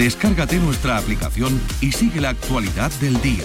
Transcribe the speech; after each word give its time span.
Descárgate 0.00 0.56
nuestra 0.56 0.96
aplicación 0.96 1.60
y 1.82 1.92
sigue 1.92 2.22
la 2.22 2.30
actualidad 2.30 2.90
del 3.02 3.20
día. 3.20 3.44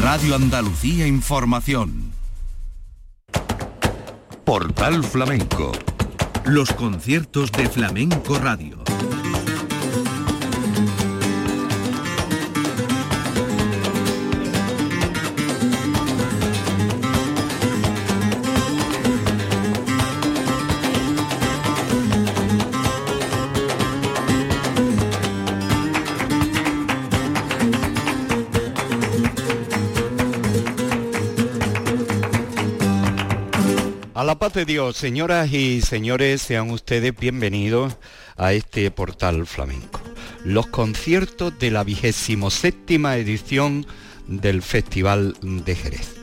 Radio 0.00 0.36
Andalucía 0.36 1.08
Información. 1.08 2.12
Portal 4.44 5.02
Flamenco. 5.02 5.72
Los 6.44 6.72
conciertos 6.72 7.50
de 7.50 7.68
Flamenco 7.68 8.38
Radio. 8.38 8.81
La 34.32 34.38
paz 34.38 34.54
de 34.54 34.64
Dios, 34.64 34.96
señoras 34.96 35.52
y 35.52 35.82
señores, 35.82 36.40
sean 36.40 36.70
ustedes 36.70 37.14
bienvenidos 37.14 37.98
a 38.38 38.54
este 38.54 38.90
portal 38.90 39.46
flamenco. 39.46 40.00
Los 40.42 40.68
conciertos 40.68 41.58
de 41.58 41.70
la 41.70 41.84
vigésimo 41.84 42.50
séptima 42.50 43.18
edición 43.18 43.86
del 44.26 44.62
Festival 44.62 45.36
de 45.42 45.76
Jerez. 45.76 46.14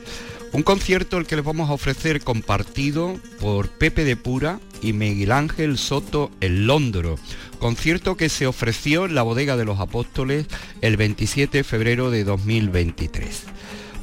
Un 0.52 0.64
concierto 0.64 1.18
el 1.18 1.26
que 1.26 1.36
les 1.36 1.44
vamos 1.44 1.70
a 1.70 1.74
ofrecer 1.74 2.20
compartido 2.20 3.14
por 3.38 3.68
Pepe 3.68 4.02
de 4.02 4.16
Pura 4.16 4.58
y 4.82 4.92
Miguel 4.92 5.30
Ángel 5.30 5.78
Soto 5.78 6.32
el 6.40 6.66
Londro. 6.66 7.14
Concierto 7.60 8.16
que 8.16 8.28
se 8.28 8.48
ofreció 8.48 9.04
en 9.04 9.14
la 9.14 9.22
Bodega 9.22 9.56
de 9.56 9.66
los 9.66 9.78
Apóstoles 9.78 10.46
el 10.80 10.96
27 10.96 11.58
de 11.58 11.62
febrero 11.62 12.10
de 12.10 12.24
2023. 12.24 13.44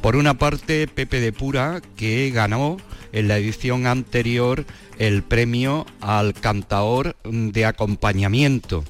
Por 0.01 0.15
una 0.15 0.37
parte, 0.37 0.87
Pepe 0.87 1.19
de 1.19 1.33
Pura, 1.33 1.81
que 1.95 2.31
ganó 2.31 2.77
en 3.11 3.27
la 3.27 3.37
edición 3.37 3.87
anterior 3.87 4.65
el 4.99 5.23
premio 5.23 5.85
al 6.01 6.33
cantaor 6.33 7.15
de 7.23 7.65
acompañamiento 7.65 8.83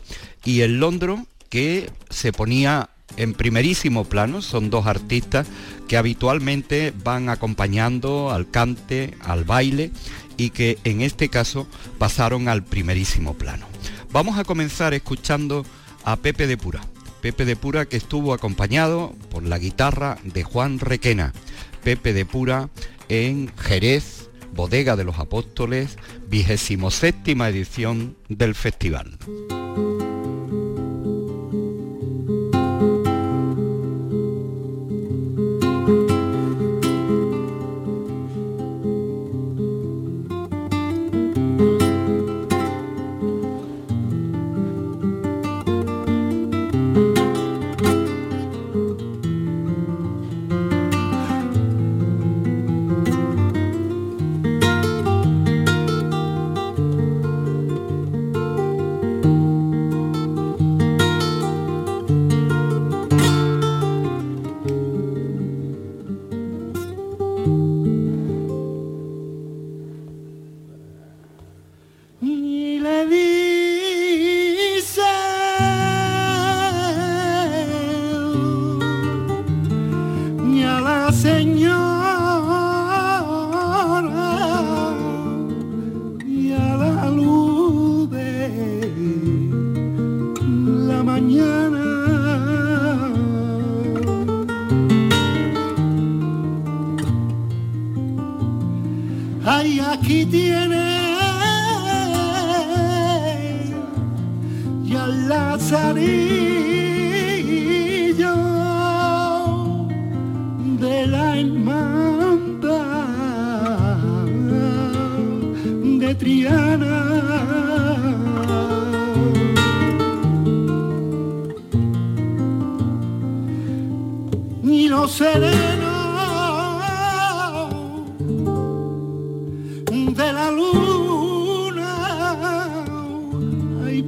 y 0.44 0.62
el 0.62 0.80
Londro 0.80 1.26
que 1.50 1.90
se 2.10 2.32
ponía 2.32 2.90
en 3.16 3.34
primerísimo 3.34 4.04
plano, 4.04 4.42
son 4.42 4.70
dos 4.70 4.86
artistas 4.86 5.48
que 5.88 5.98
habitualmente 5.98 6.94
van 7.04 7.30
acompañando 7.30 8.32
al 8.32 8.50
cante, 8.50 9.16
al 9.22 9.44
baile 9.44 9.92
y 10.36 10.52
que 10.52 10.78
en 10.84 11.02
este 11.02 11.30
caso 11.30 11.68
pasaron 11.98 12.48
al 12.48 12.64
primerísimo 12.64 13.34
plano. 13.34 13.66
Vamos 14.12 14.38
a 14.38 14.44
comenzar 14.44 14.94
escuchando 14.94 15.66
a 16.04 16.18
Pepe 16.18 16.48
de 16.48 16.58
Pura. 16.58 16.82
Pepe 17.22 17.46
de 17.46 17.56
Pura 17.56 17.86
que 17.86 17.98
estuvo 17.98 18.34
acompañado 18.34 19.14
por 19.30 19.44
la 19.44 19.58
guitarra 19.58 20.18
de 20.24 20.44
Juan 20.44 20.80
Requena. 20.80 21.34
Pepe 21.84 22.14
de 22.14 22.26
Pura 22.26 22.70
en 23.10 23.52
Jerez, 23.58 24.30
Bodega 24.54 24.96
de 24.96 25.04
los 25.04 25.20
Apóstoles, 25.20 25.98
vigésimo 26.28 26.92
séptima 26.92 27.50
edición 27.50 28.18
del 28.30 28.56
festival. 28.56 29.18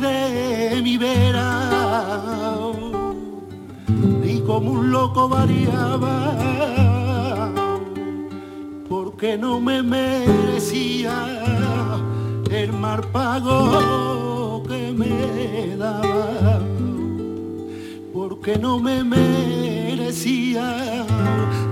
de 0.00 0.80
mi 0.82 0.96
vera. 0.96 1.48
Y 4.24 4.40
como 4.40 4.72
un 4.72 4.90
loco 4.90 5.28
variaba 5.28 6.70
porque 8.88 9.36
no 9.36 9.60
me 9.60 9.82
merecía 9.82 11.12
el 12.50 12.72
mar 12.72 13.06
pago 13.12 14.62
que 14.66 14.92
me 14.92 15.76
daba. 15.76 16.60
Porque 18.14 18.56
no 18.56 18.78
me 18.78 19.04
merecía 19.04 20.64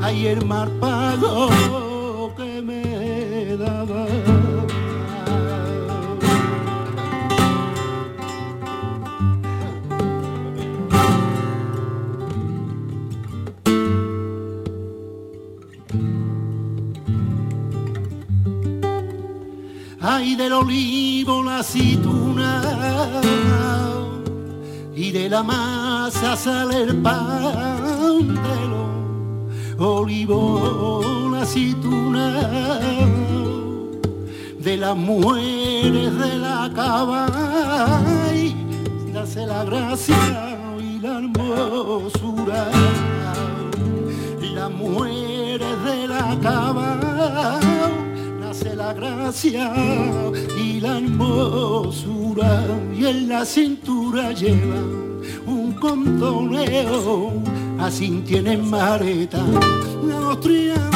ayer 0.03 0.45
mar 0.45 0.69
pago 0.79 1.88
del 20.49 20.55
olivo 20.55 21.43
la 21.43 21.59
aceituna 21.59 23.21
y 24.97 25.11
de 25.11 25.29
la 25.29 25.43
masa 25.43 26.37
sale 26.37 26.85
el 26.85 26.97
pan 27.03 28.35
de 28.47 28.61
los 28.71 29.79
olivo 29.79 31.29
la 31.33 31.43
aceituna 31.43 32.81
de 34.59 34.77
las 34.79 34.97
mujeres 34.97 36.19
de 36.19 36.39
la 36.39 36.71
cava 36.75 37.27
y 38.35 38.55
nace 39.13 39.45
la 39.45 39.65
gracia 39.65 40.17
y 40.81 40.99
la 40.99 41.19
hermosura 41.19 42.71
las 44.55 44.71
mujeres 44.71 45.85
de 45.85 46.09
la 46.09 46.39
cava 46.41 47.98
la 48.65 48.93
gracia 48.93 49.73
y 50.57 50.81
la 50.81 50.99
hermosura 50.99 52.65
y 52.97 53.07
en 53.07 53.29
la 53.29 53.45
cintura 53.45 54.33
lleva 54.33 54.81
un 55.47 55.73
contoneo, 55.81 57.33
así 57.79 58.23
tienen 58.27 58.69
mareta 58.69 59.45
los 60.03 60.41
triángulos. 60.41 60.89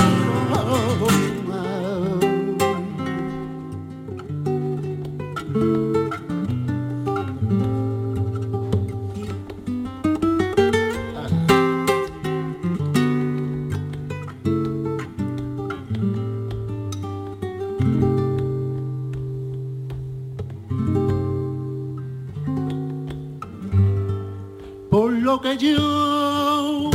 Que 25.43 25.59
yo 25.59 26.91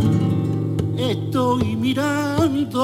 estoy 0.97 1.75
mirando. 1.75 2.83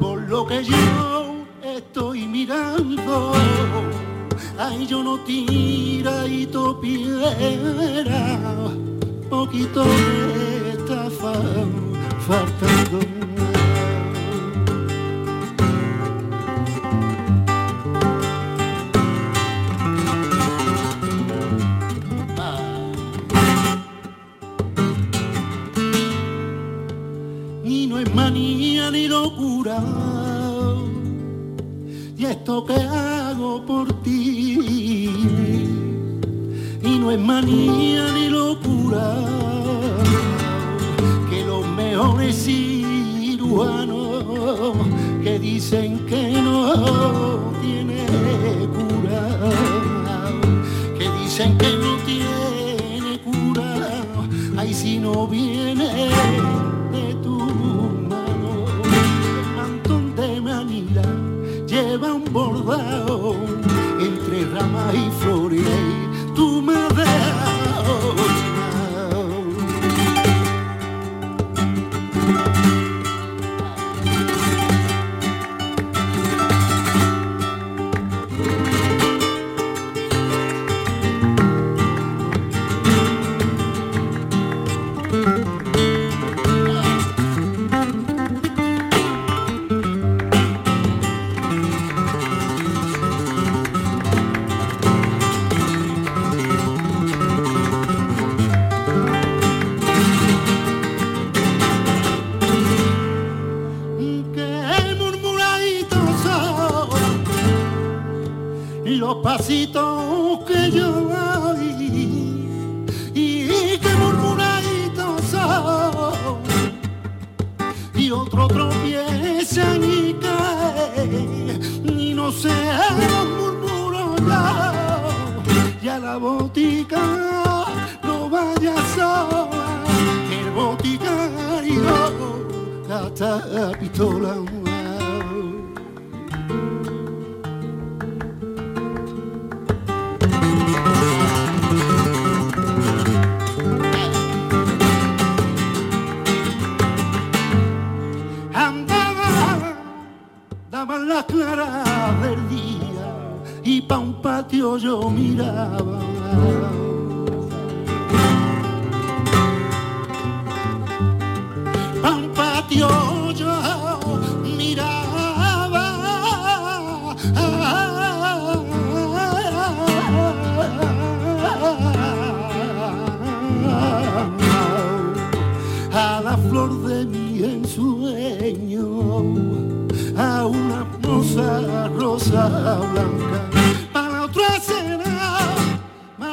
Por 0.00 0.22
lo 0.22 0.46
que 0.46 0.64
yo 0.64 1.44
estoy 1.62 2.26
mirando, 2.26 3.32
ay 4.58 4.86
yo 4.86 5.02
no 5.02 5.18
tira 5.18 6.26
y 6.26 6.46
topiera, 6.46 8.38
poquito 9.28 9.84
me 9.84 10.70
está 10.70 11.10
faltando. 12.26 13.17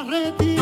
Más 0.05 0.23
retirada 0.23 0.54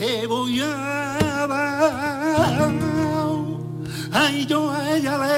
debollaba. 0.00 1.64
Ay, 4.12 4.46
yo 4.46 4.70
a 4.70 4.96
ella 4.96 5.14
le 5.22 5.34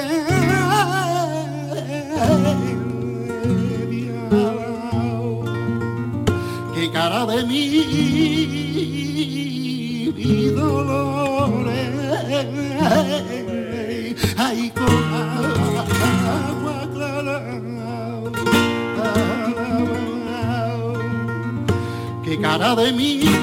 dialao. 3.91 5.43
Qué 6.73 6.83
cara 6.91 7.25
de 7.25 7.39
mí, 7.49 7.65
mi 10.15 10.31
dolores. 10.47 11.91
Ay, 14.37 14.71
con 14.77 14.97
agua 15.23 15.83
clara. 16.93 17.37
Cara 22.43 22.75
de 22.75 22.91
mí. 22.91 23.42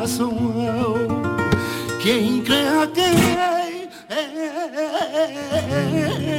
la 0.00 0.06
razón. 0.06 1.22
Quien 2.02 2.42
crea 2.42 2.88
que 2.94 3.08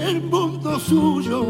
el 0.07 0.21
mundo 0.21 0.79
suyo 0.79 1.45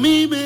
mí 0.00 0.26
me 0.26 0.39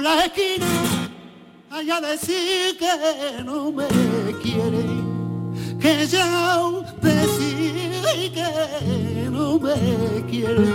por 0.00 0.02
la 0.02 0.24
esquina 0.24 0.66
allá 1.70 2.00
decir 2.00 2.78
que 2.78 3.42
no 3.44 3.70
me 3.70 3.86
quiere 4.42 4.84
que 5.78 6.06
ya 6.06 6.70
decidí 7.02 8.30
que 8.30 9.28
no 9.30 9.58
me 9.58 10.24
quiere. 10.30 10.68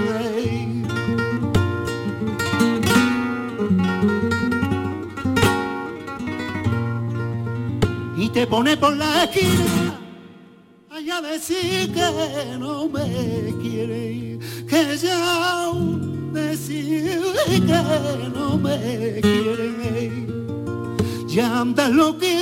Y 8.17 8.29
te 8.29 8.47
pone 8.47 8.77
por 8.77 8.95
la 8.95 9.23
esquina 9.23 9.99
allá 10.91 11.21
decir 11.21 11.93
que 11.93 12.57
no 12.59 12.87
me 12.87 13.53
quiere, 13.61 14.39
que 14.69 14.97
ya 14.97 15.71
decidí 16.35 17.61
que 17.69 17.81
no 18.35 18.57
me 18.57 18.77
quiere. 19.21 20.11
Ya 21.27 21.61
andas 21.61 21.91
lo 21.91 22.17
que 22.17 22.33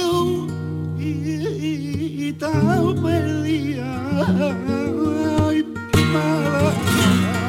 y 1.00 2.34
tan 2.34 2.96
perdida. 3.02 3.90
Ay 5.48 5.60
mala 6.14 6.72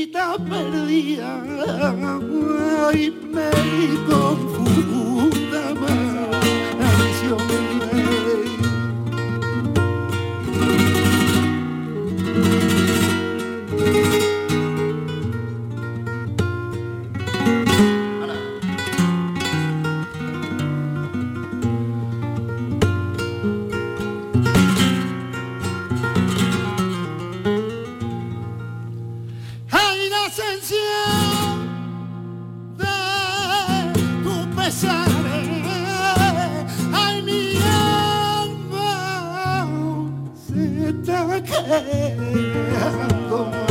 y 0.00 0.06
tan 0.12 0.44
perdida. 0.44 1.30
Ay 2.88 3.10
me 3.34 3.50
confunda 4.08 5.62
maldición 5.82 7.67
está 40.88 41.40
quedando 41.42 43.28
por 43.28 43.67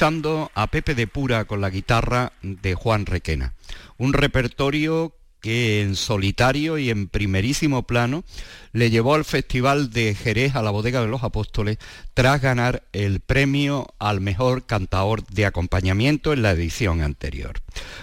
escuchando 0.00 0.50
a 0.54 0.66
Pepe 0.68 0.94
de 0.94 1.06
Pura 1.06 1.44
con 1.44 1.60
la 1.60 1.68
guitarra 1.68 2.32
de 2.40 2.72
Juan 2.72 3.04
Requena, 3.04 3.52
un 3.98 4.14
repertorio 4.14 5.12
que 5.40 5.82
en 5.82 5.96
solitario 5.96 6.78
y 6.78 6.90
en 6.90 7.08
primerísimo 7.08 7.86
plano 7.86 8.24
le 8.72 8.90
llevó 8.90 9.14
al 9.14 9.24
Festival 9.24 9.90
de 9.90 10.14
Jerez 10.14 10.54
a 10.54 10.62
la 10.62 10.70
Bodega 10.70 11.00
de 11.00 11.08
los 11.08 11.24
Apóstoles 11.24 11.78
tras 12.14 12.40
ganar 12.40 12.84
el 12.92 13.20
premio 13.20 13.88
al 13.98 14.20
mejor 14.20 14.66
cantador 14.66 15.26
de 15.26 15.46
acompañamiento 15.46 16.32
en 16.32 16.42
la 16.42 16.52
edición 16.52 17.02
anterior. 17.02 17.60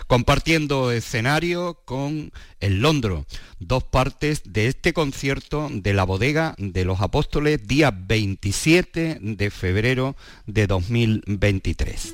Compartiendo 0.08 0.92
escenario 0.92 1.80
con 1.86 2.32
el 2.60 2.82
Londro, 2.82 3.26
dos 3.60 3.84
partes 3.84 4.42
de 4.46 4.68
este 4.68 4.94
concierto 4.94 5.70
de 5.72 5.94
la 5.94 6.04
Bodega 6.04 6.56
de 6.58 6.86
los 6.86 7.02
Apóstoles 7.02 7.68
día 7.68 7.92
27 7.92 9.20
de 9.22 9.52
febrero 9.52 10.16
de 10.46 10.68
2023. 10.68 12.14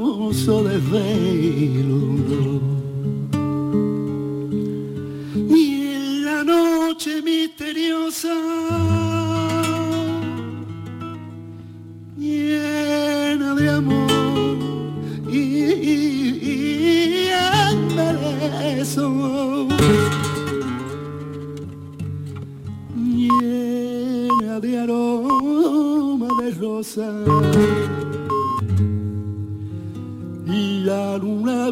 soleveiro 0.33 1.91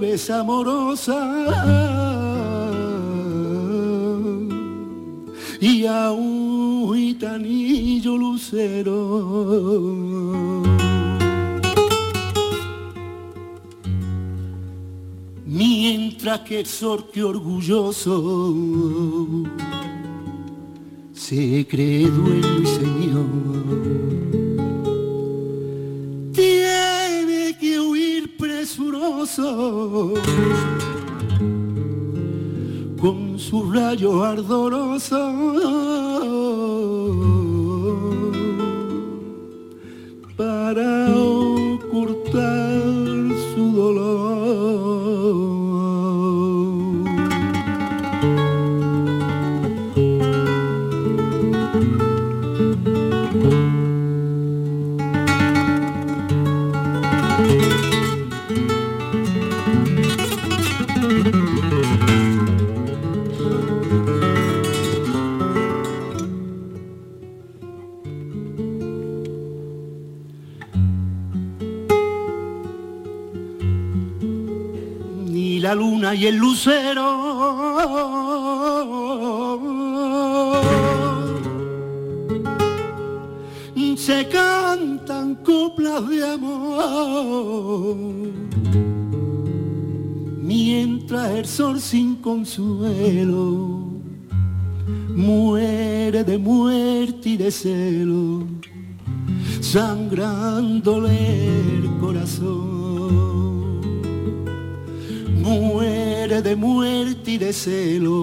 llaves 0.10 0.30
amorosa 0.30 1.20
y 5.62 5.86
a 5.86 6.12
un 6.12 6.96
gitanillo 6.96 8.18
lucero. 8.18 9.04
Mientras 15.46 16.40
que 16.42 16.60
el 16.62 16.66
sorte 16.66 17.24
orgulloso 17.24 18.34
se 21.14 21.68
cree 21.68 22.08
dueño 22.08 22.62
y 22.62 22.66
señor. 22.66 23.79
con 33.00 33.40
su 33.40 33.72
rayo 33.72 34.24
ardoroso. 34.24 36.09
consuelo, 92.40 94.00
muere 95.14 96.24
de 96.24 96.38
muerte 96.38 97.32
y 97.32 97.36
de 97.36 97.52
celo, 97.52 98.48
sangrándole 99.60 101.18
el 101.80 101.90
corazón. 102.00 103.82
Muere 105.42 106.42
de 106.42 106.56
muerte 106.56 107.32
y 107.32 107.38
de 107.38 107.52
celo 107.52 108.20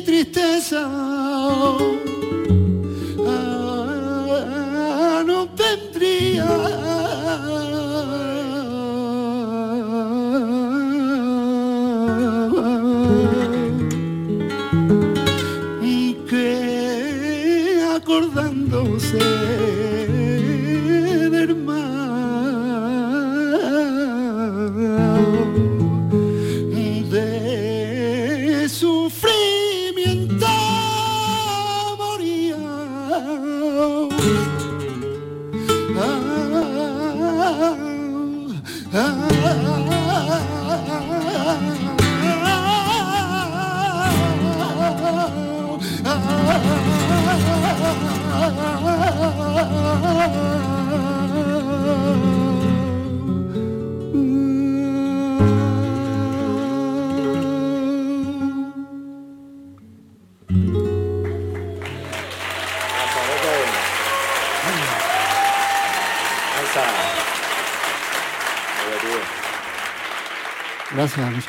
tristeza. 0.00 0.88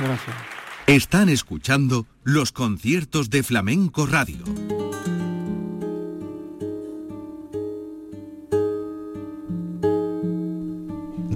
Gracias. 0.02 0.36
Están 0.88 1.30
escuchando 1.30 2.08
los 2.24 2.52
conciertos 2.52 3.30
de 3.30 3.44
Flamenco 3.44 4.06
Radio. 4.06 4.44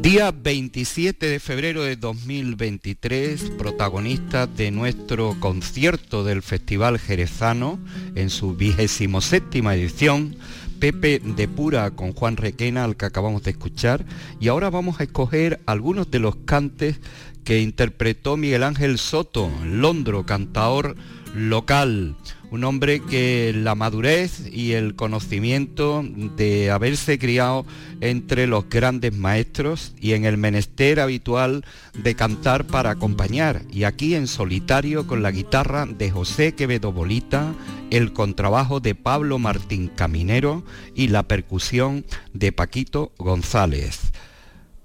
Día 0.06 0.32
27 0.32 1.26
de 1.26 1.40
febrero 1.40 1.84
de 1.84 1.96
2023, 1.96 3.52
protagonistas 3.58 4.56
de 4.56 4.70
nuestro 4.70 5.36
concierto 5.40 6.24
del 6.24 6.44
Festival 6.44 7.00
Jerezano 7.00 7.80
en 8.14 8.30
su 8.30 8.56
vigésimo 8.56 9.22
séptima 9.22 9.74
edición, 9.74 10.36
Pepe 10.80 11.20
de 11.20 11.48
Pura 11.48 11.92
con 11.92 12.14
Juan 12.14 12.38
Requena, 12.38 12.84
al 12.84 12.98
que 12.98 13.06
acabamos 13.06 13.44
de 13.44 13.52
escuchar, 13.52 14.06
y 14.40 14.48
ahora 14.48 14.70
vamos 14.70 15.00
a 15.00 15.04
escoger 15.04 15.62
algunos 15.66 16.12
de 16.12 16.20
los 16.20 16.36
cantes 16.36 17.00
que 17.44 17.62
interpretó 17.62 18.38
Miguel 18.38 18.64
Ángel 18.64 18.98
Soto, 18.98 19.52
Londro, 19.64 20.26
cantaor 20.26 20.96
local, 21.36 22.16
un 22.50 22.64
hombre 22.64 23.02
que 23.02 23.54
la 23.54 23.76
madurez 23.76 24.50
y 24.52 24.72
el 24.72 24.96
conocimiento 24.96 26.04
de 26.38 26.72
haberse 26.72 27.20
criado 27.20 27.66
entre 28.02 28.48
los 28.48 28.70
grandes 28.70 29.16
maestros 29.16 29.94
y 30.00 30.14
en 30.14 30.26
el 30.26 30.38
menester 30.38 31.00
habitual 31.00 31.66
de 31.94 32.16
cantar 32.16 32.66
para 32.66 32.92
acompañar, 32.92 33.64
y 33.72 33.84
aquí 33.84 34.16
en 34.16 34.28
solitario 34.28 35.06
con 35.06 35.22
la 35.22 35.32
guitarra 35.32 35.86
de 35.86 36.10
José 36.10 36.56
Quevedo 36.56 36.92
Bolita, 36.94 37.54
el 37.92 38.14
contrabajo 38.14 38.80
de 38.80 38.96
Pablo 38.96 39.40
Martín 39.40 39.88
Caminero 39.88 40.64
y 40.94 41.08
la 41.08 41.24
percusión 41.24 42.06
de 42.34 42.52
Paquito 42.52 43.12
González. 43.18 44.12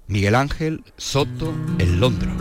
Miguel 0.07 0.35
Ángel 0.35 0.83
Soto, 0.97 1.53
el 1.79 1.99
Londro. 1.99 2.31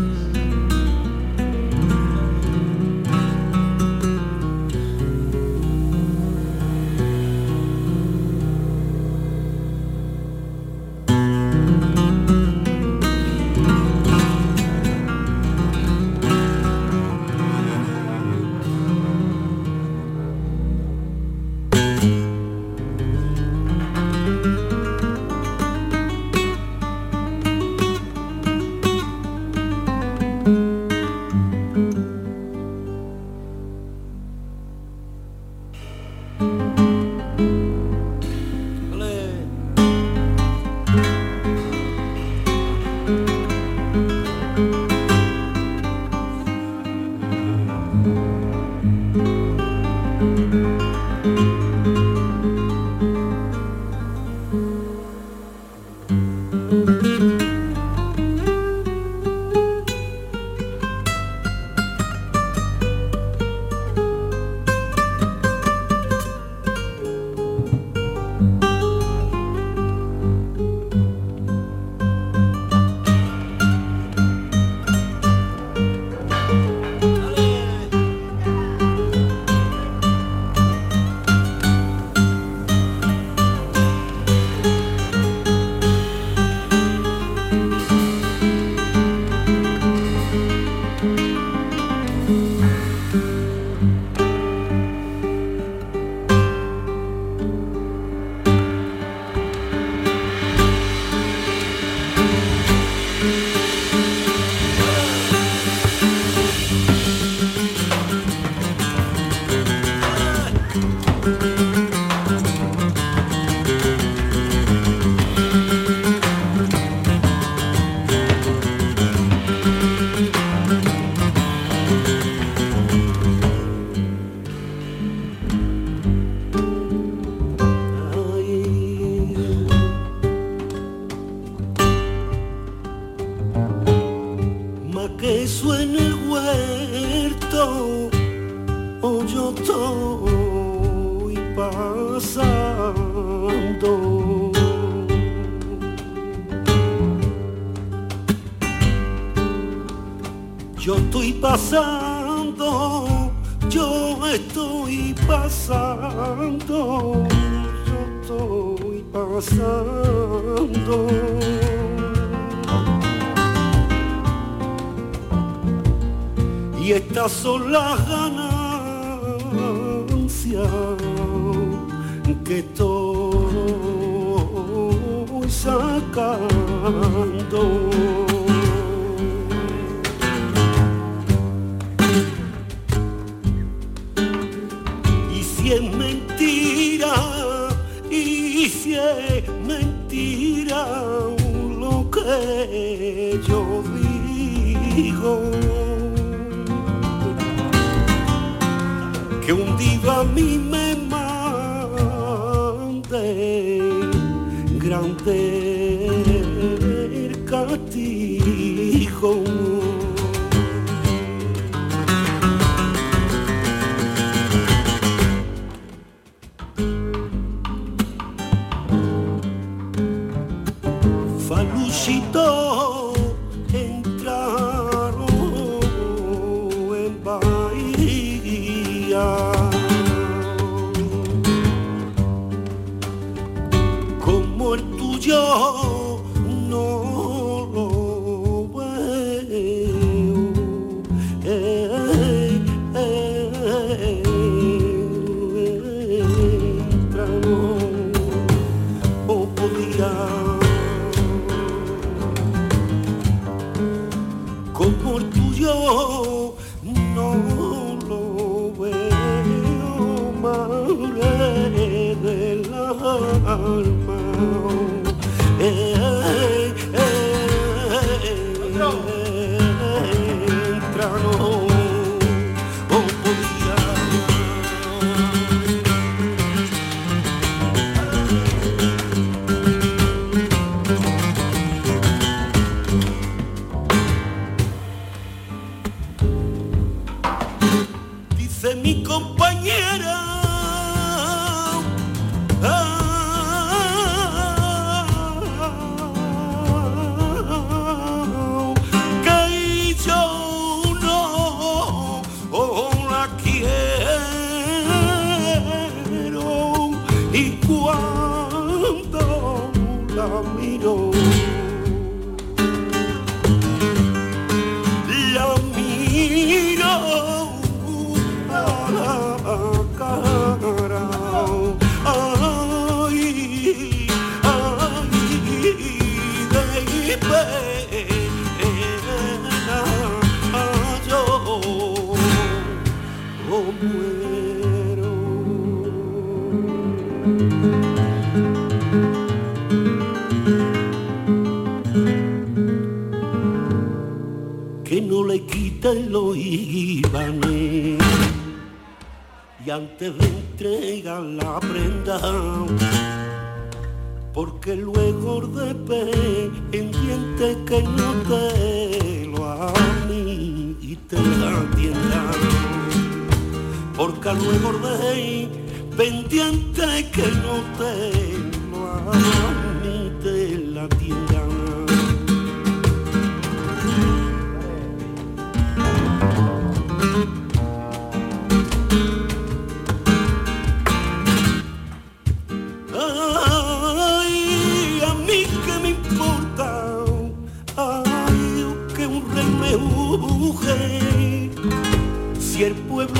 No 176.90 178.19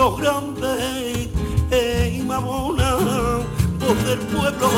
el 0.01 0.07
pueblo 0.07 0.17
grande 0.17 1.29
es 1.71 2.25
mamona, 2.25 2.97
poder 3.79 4.19
pueblo, 4.33 4.71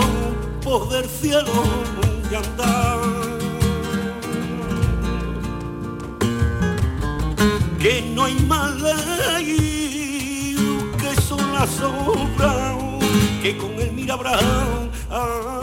poder 0.63 1.07
cielo 1.07 1.63
y 2.31 2.35
andar. 2.35 2.99
Que 7.79 8.03
no 8.15 8.25
hay 8.25 8.35
más 8.47 8.75
ley 8.81 10.57
que 10.99 11.21
son 11.23 11.53
las 11.53 11.71
sombras 11.71 12.75
que 13.43 13.57
con 13.57 13.73
el 13.81 13.93
mira 13.93 14.17
ah, 15.11 15.62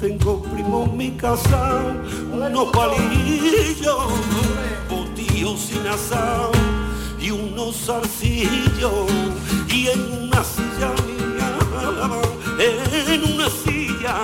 tengo 0.00 0.42
primo 0.42 0.84
en 0.84 0.96
mi 0.96 1.10
casa, 1.10 1.82
unos 2.32 2.70
palillos, 2.72 4.12
botillos 4.88 5.60
sin 5.60 5.86
asado 5.86 6.52
y 7.20 7.30
unos 7.30 7.76
zarcillos 7.76 9.10
y 9.68 9.88
en 9.88 10.00
una 10.22 10.42
silla 10.42 10.90
en 13.08 13.34
una 13.34 13.48
silla, 13.48 14.16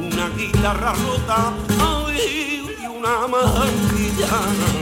una 0.00 0.28
guitarra 0.36 0.92
rota 0.92 1.52
y 2.12 2.86
una 2.86 3.26
manguilla. 3.28 4.81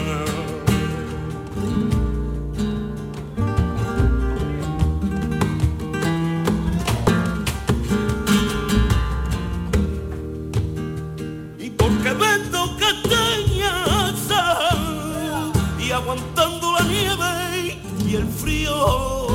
el 18.21 18.29
frío. 18.29 19.27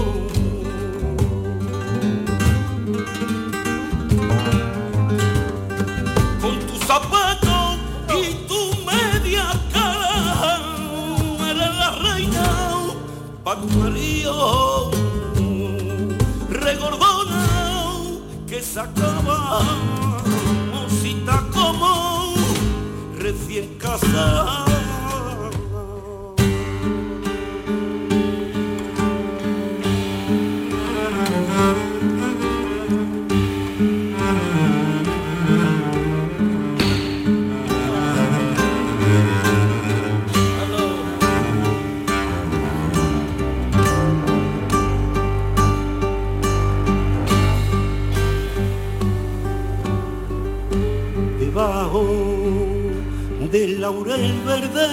Con 6.41 6.59
tu 6.67 6.75
zapato 6.85 7.77
y 8.19 8.33
tu 8.47 8.61
media 8.85 9.45
cara, 9.73 10.59
eres 11.49 11.75
la 11.81 11.91
reina 12.07 12.47
para 13.43 13.61
tu 13.61 13.67
marido. 13.79 14.91
Regordona 16.49 17.47
que 18.47 18.61
sacaba 18.61 19.61
mosita 20.71 21.43
como 21.51 22.35
recién 23.17 23.77
casada. 23.77 24.84
Laurel 53.85 54.33
verde 54.45 54.87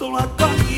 dans 0.00 0.12
la 0.12 0.22
tête 0.22 0.69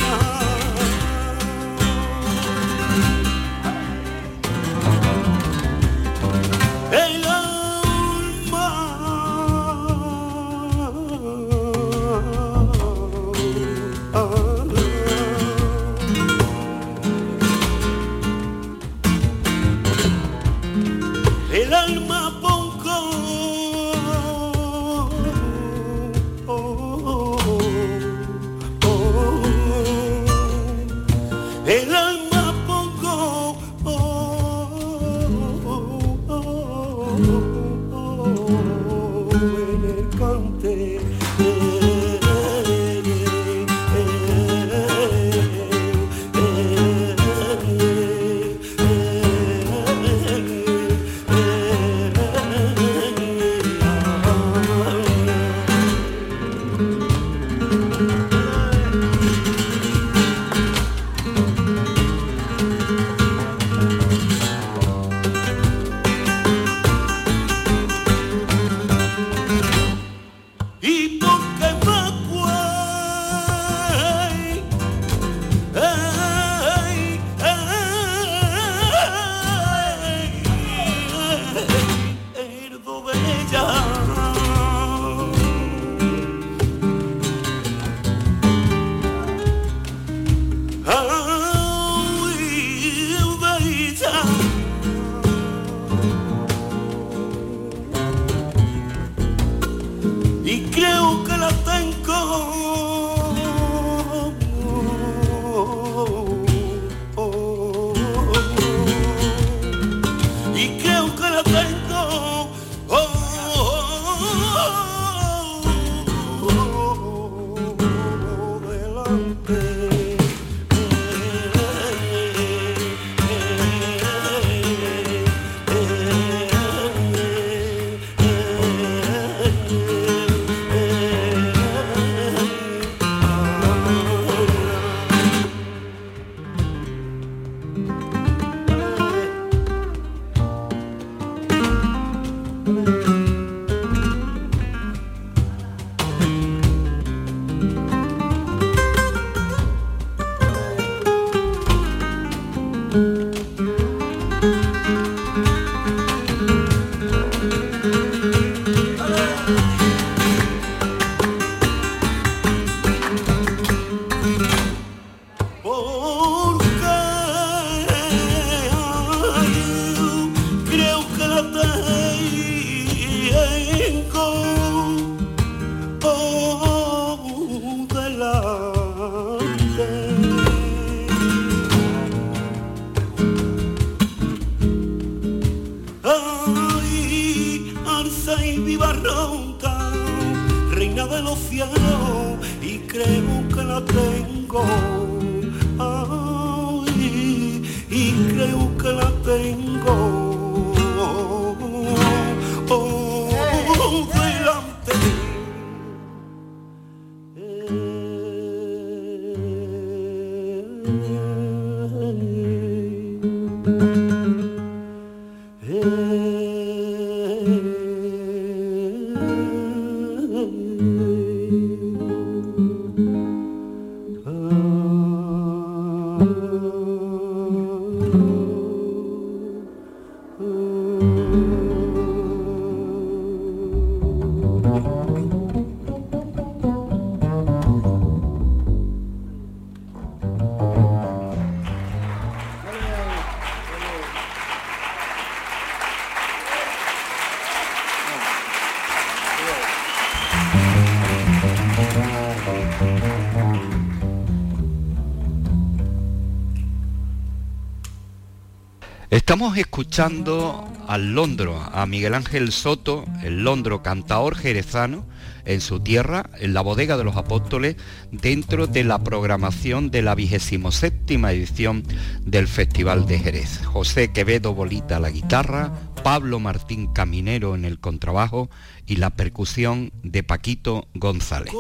Estamos 259.43 259.59
escuchando 259.59 260.73
al 260.87 261.15
Londro, 261.17 261.61
a 261.61 261.85
Miguel 261.85 262.15
Ángel 262.15 262.53
Soto, 262.53 263.05
el 263.25 263.43
Londro 263.43 263.83
cantaor 263.83 264.37
jerezano, 264.37 265.05
en 265.45 265.61
su 265.61 265.81
tierra, 265.81 266.31
en 266.39 266.55
la 266.55 266.61
bodega 266.61 266.97
de 266.97 267.03
los 267.03 267.17
apóstoles, 267.17 267.75
dentro 268.13 268.69
de 268.69 268.85
la 268.85 269.03
programación 269.03 269.91
de 269.91 270.03
la 270.03 270.15
vigésimo 270.15 270.71
séptima 270.71 271.33
edición 271.33 271.83
del 272.25 272.47
Festival 272.47 273.07
de 273.07 273.19
Jerez. 273.19 273.65
José 273.65 274.13
Quevedo 274.13 274.55
Bolita 274.55 275.01
la 275.01 275.11
guitarra, 275.11 275.73
Pablo 276.05 276.39
Martín 276.39 276.93
Caminero 276.93 277.57
en 277.57 277.65
el 277.65 277.81
contrabajo 277.81 278.49
y 278.87 278.95
la 278.95 279.11
percusión 279.11 279.91
de 280.05 280.23
Paquito 280.23 280.87
González. 280.95 281.53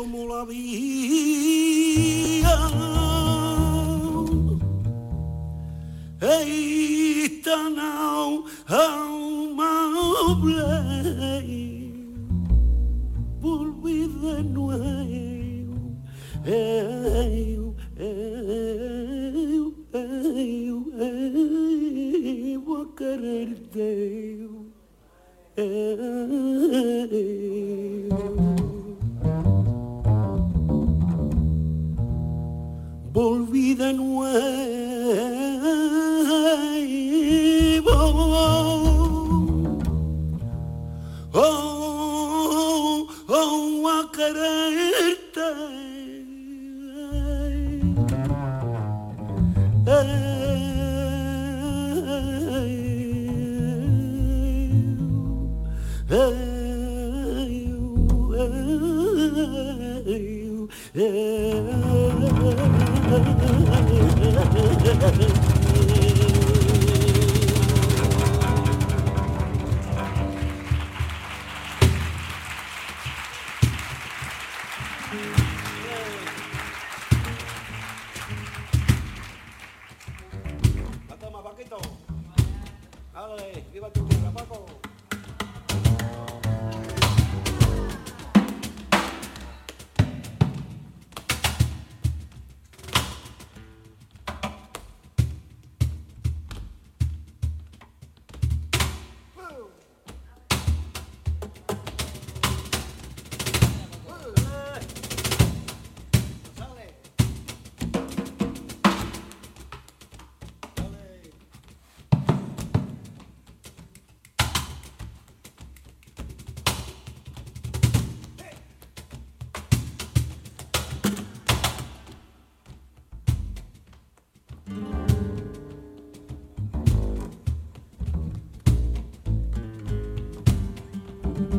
canal, 7.52 8.44
alma 8.70 10.34
blood. 10.40 10.71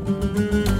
Bye. 0.05 0.72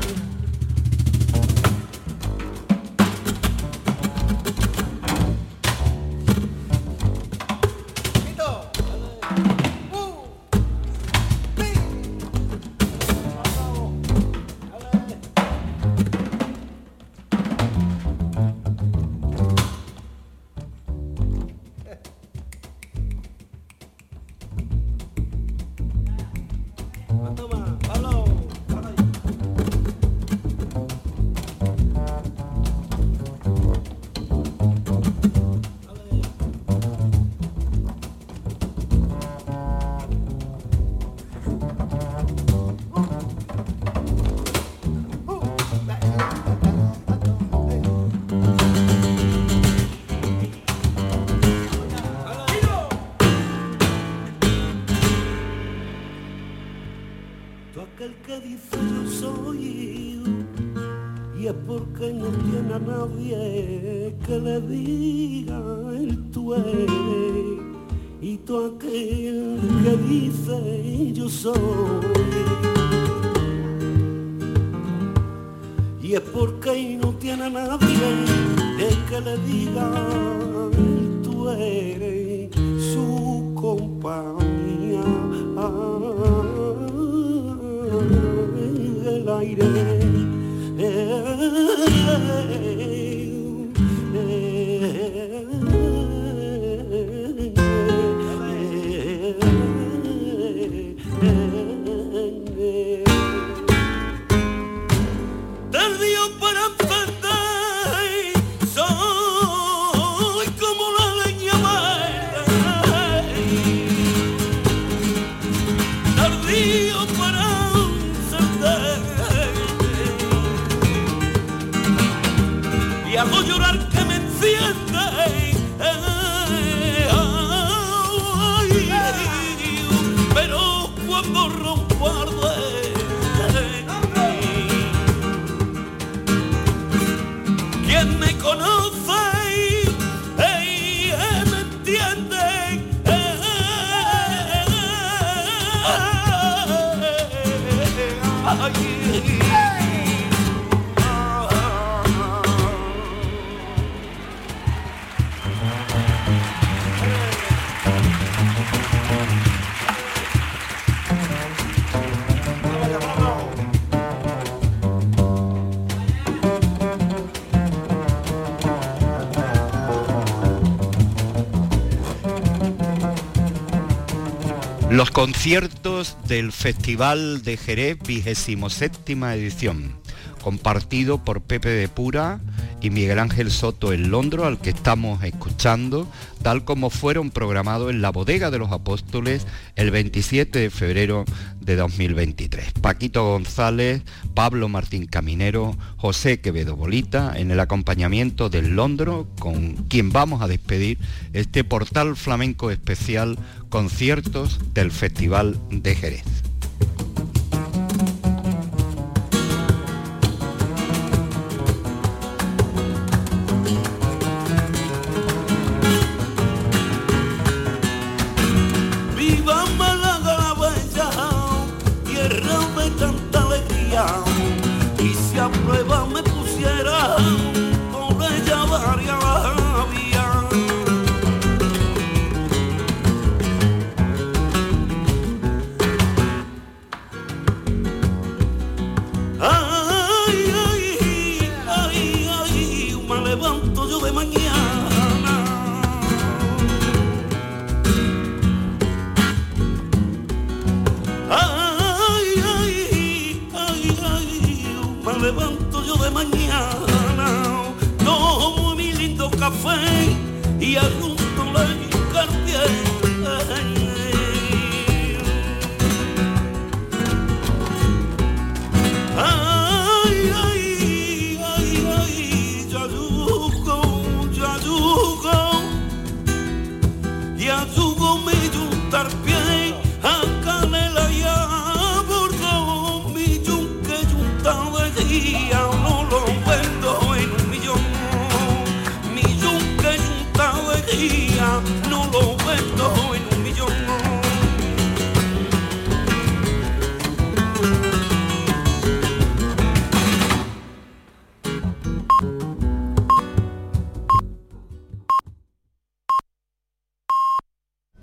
Conciertos 175.24 176.17
del 176.28 176.51
Festival 176.51 177.43
de 177.43 177.55
Jerez, 177.55 177.97
27 178.05 179.34
edición, 179.38 179.95
compartido 180.43 181.24
por 181.24 181.41
Pepe 181.41 181.69
de 181.69 181.88
Pura 181.88 182.41
y 182.82 182.89
Miguel 182.89 183.19
Ángel 183.19 183.49
Soto 183.49 183.93
en 183.93 184.11
Londres, 184.11 184.43
al 184.43 184.59
que 184.59 184.71
estamos 184.71 185.24
escuchando, 185.24 186.11
tal 186.41 186.65
como 186.65 186.89
fueron 186.89 187.32
programados 187.32 187.89
en 187.89 188.01
la 188.01 188.11
Bodega 188.11 188.51
de 188.51 188.59
los 188.59 188.74
Apóstoles 188.74 189.47
el 189.78 189.91
27 189.91 190.59
de 190.59 190.69
febrero 190.69 191.24
de 191.61 191.78
2023. 191.78 192.72
Paquito 192.84 193.24
González, 193.24 194.04
Pablo 194.34 194.68
Martín 194.68 195.06
Caminero, 195.06 195.78
José 195.96 196.42
Quevedo 196.42 196.76
Bolita, 196.76 197.32
en 197.34 197.50
el 197.50 197.62
acompañamiento 197.62 198.50
del 198.50 198.76
Londro, 198.76 199.26
con 199.40 199.76
quien 199.88 200.12
vamos 200.12 200.42
a 200.42 200.50
despedir 200.50 201.00
este 201.32 201.64
portal 201.64 202.18
flamenco 202.18 202.72
especial 202.72 203.40
conciertos 203.70 204.60
del 204.74 204.92
Festival 204.92 205.58
de 205.72 205.96
Jerez. 205.96 206.43